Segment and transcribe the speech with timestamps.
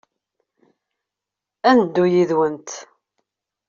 [1.69, 2.69] Ad neddu yid-went.